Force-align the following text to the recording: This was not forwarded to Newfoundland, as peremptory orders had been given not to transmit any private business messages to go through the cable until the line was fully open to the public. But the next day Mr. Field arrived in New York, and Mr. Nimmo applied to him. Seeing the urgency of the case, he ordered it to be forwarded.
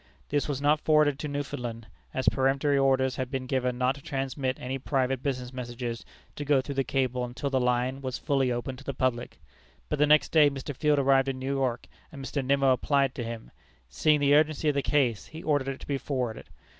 This 0.29 0.47
was 0.47 0.59
not 0.59 0.79
forwarded 0.79 1.19
to 1.19 1.27
Newfoundland, 1.27 1.85
as 2.11 2.27
peremptory 2.27 2.75
orders 2.75 3.17
had 3.17 3.29
been 3.29 3.45
given 3.45 3.77
not 3.77 3.93
to 3.93 4.01
transmit 4.01 4.57
any 4.59 4.79
private 4.79 5.21
business 5.21 5.53
messages 5.53 6.03
to 6.35 6.43
go 6.43 6.59
through 6.59 6.73
the 6.73 6.83
cable 6.83 7.23
until 7.23 7.51
the 7.51 7.59
line 7.59 8.01
was 8.01 8.17
fully 8.17 8.51
open 8.51 8.75
to 8.77 8.83
the 8.83 8.95
public. 8.95 9.39
But 9.89 9.99
the 9.99 10.07
next 10.07 10.29
day 10.31 10.49
Mr. 10.49 10.75
Field 10.75 10.97
arrived 10.97 11.27
in 11.27 11.37
New 11.37 11.53
York, 11.55 11.85
and 12.11 12.25
Mr. 12.25 12.43
Nimmo 12.43 12.71
applied 12.71 13.13
to 13.13 13.23
him. 13.23 13.51
Seeing 13.89 14.19
the 14.21 14.33
urgency 14.33 14.69
of 14.69 14.73
the 14.73 14.81
case, 14.81 15.27
he 15.27 15.43
ordered 15.43 15.67
it 15.67 15.79
to 15.81 15.87
be 15.87 15.99
forwarded. 15.99 16.49